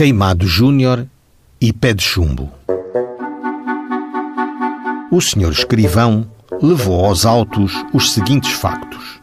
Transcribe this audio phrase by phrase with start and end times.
[0.00, 1.06] Queimado Júnior
[1.60, 2.50] e Pé de Chumbo.
[5.12, 6.26] O senhor escrivão
[6.62, 9.20] levou aos autos os seguintes factos.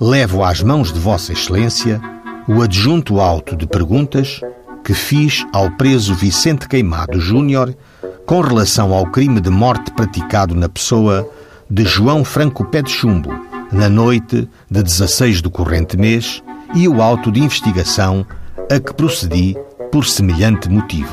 [0.00, 2.00] Levo às mãos de Vossa Excelência
[2.46, 4.40] o adjunto auto de perguntas
[4.84, 7.76] que fiz ao preso Vicente Queimado Júnior
[8.24, 11.28] com relação ao crime de morte praticado na pessoa
[11.68, 13.30] de João Franco Pé de Chumbo,
[13.72, 16.40] na noite de 16 do corrente mês,
[16.72, 18.24] e o auto de investigação
[18.70, 19.56] a que procedi
[19.98, 21.10] por semelhante motivo.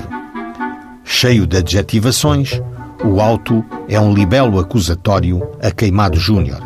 [1.04, 2.62] Cheio de adjetivações,
[3.04, 6.62] o auto é um libelo acusatório a Queimado Júnior.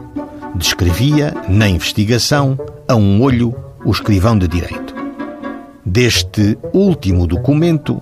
[0.53, 3.55] Descrevia, na investigação, a um olho,
[3.85, 4.93] o escrivão de direito.
[5.85, 8.01] Deste último documento,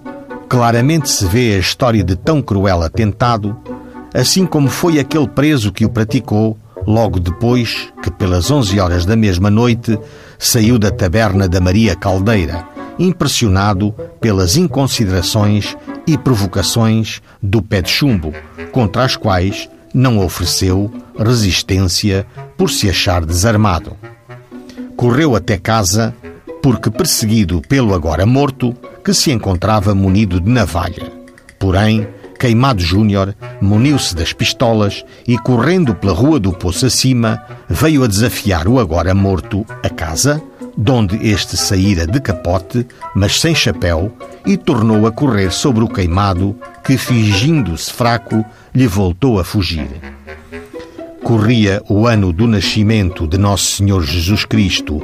[0.50, 3.56] claramente se vê a história de tão cruel atentado,
[4.16, 9.16] assim como foi aquele preso que o praticou logo depois que, pelas onze horas da
[9.16, 9.96] mesma noite,
[10.40, 18.34] saiu da taberna da Maria Caldeira, impressionado pelas inconsiderações e provocações do pé de chumbo,
[18.72, 22.26] contra as quais não ofereceu resistência
[22.58, 23.96] por se achar desarmado.
[24.96, 26.14] Correu até casa
[26.62, 31.12] porque, perseguido pelo agora morto, que se encontrava munido de navalha.
[31.58, 32.08] Porém,
[32.38, 38.68] Queimado Júnior muniu-se das pistolas e, correndo pela rua do Poço acima, veio a desafiar
[38.68, 40.42] o agora morto a casa,
[40.78, 46.56] donde este saíra de capote, mas sem chapéu, e tornou a correr sobre o queimado,
[46.84, 49.90] que, fingindo-se fraco, lhe voltou a fugir.
[51.24, 55.04] Corria o ano do nascimento de Nosso Senhor Jesus Cristo,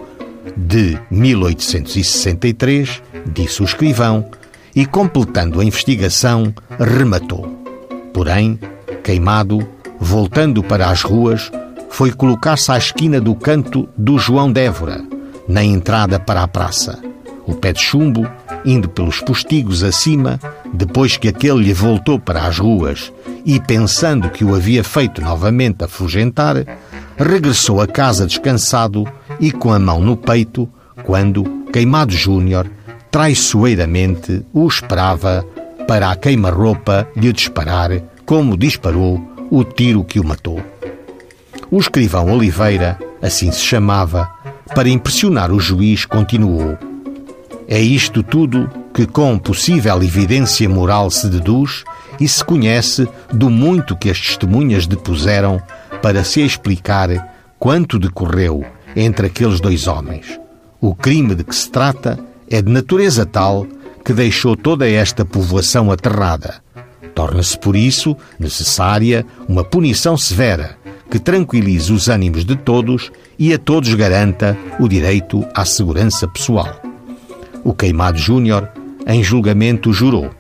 [0.56, 4.30] de 1863, disse o escrivão,
[4.76, 7.64] e, completando a investigação, rematou.
[8.14, 8.60] Porém,
[9.04, 9.68] queimado,
[10.00, 11.52] voltando para as ruas,
[11.90, 15.04] foi colocar-se à esquina do canto do João Dévora,
[15.48, 17.00] na entrada para a praça.
[17.46, 18.30] O pé de chumbo,
[18.66, 20.40] indo pelos postigos acima,
[20.74, 23.12] depois que aquele lhe voltou para as ruas
[23.46, 26.56] e pensando que o havia feito novamente afugentar,
[27.18, 29.06] regressou a casa descansado
[29.40, 30.70] e com a mão no peito,
[31.03, 32.70] quando, queimado Júnior,
[33.12, 35.46] traiçoeiramente o esperava
[35.88, 37.92] para a queima-roupa lhe disparar,
[38.26, 39.22] como disparou,
[39.52, 40.62] o tiro que o matou.
[41.70, 44.32] O escrivão Oliveira, assim se chamava,
[44.75, 46.78] para impressionar o juiz, continuou:
[47.68, 51.84] É isto tudo que, com possível evidência moral, se deduz
[52.19, 55.62] e se conhece do muito que as testemunhas depuseram
[56.02, 57.09] para se explicar
[57.57, 58.66] quanto decorreu
[58.96, 60.40] entre aqueles dois homens.
[60.79, 62.19] O crime de que se trata
[62.50, 63.66] é de natureza tal
[64.03, 66.62] que deixou toda esta povoação aterrada.
[67.16, 70.78] Torna-se, por isso, necessária uma punição severa
[71.13, 76.81] que tranquilize os ânimos de todos e a todos garanta o direito à segurança pessoal.
[77.63, 78.68] O Queimado Júnior,
[79.06, 80.31] em julgamento, jurou: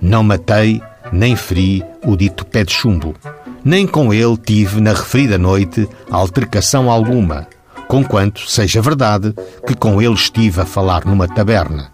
[0.00, 0.80] Não matei
[1.12, 3.16] nem feri o dito pé de chumbo,
[3.64, 7.48] nem com ele tive na referida noite altercação alguma
[7.88, 9.34] conquanto seja verdade
[9.66, 11.90] que com ele estive a falar numa taberna.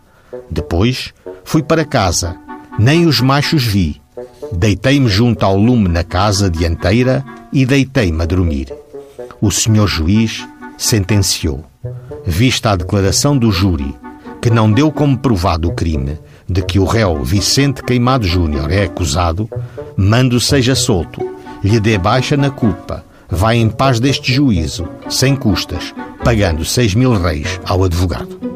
[0.51, 1.15] Depois
[1.45, 2.37] fui para casa,
[2.79, 4.02] nem os machos vi.
[4.55, 8.73] Deitei-me junto ao lume na casa dianteira e deitei-me a dormir.
[9.41, 10.47] O senhor juiz
[10.77, 11.65] sentenciou,
[12.25, 13.95] vista a declaração do júri,
[14.41, 16.19] que não deu como provado o crime
[16.49, 19.49] de que o réu Vicente Queimado Júnior é acusado,
[19.97, 21.21] mando seja solto,
[21.63, 27.15] lhe dê baixa na culpa, vai em paz deste juízo, sem custas, pagando seis mil
[27.15, 28.52] reis ao advogado.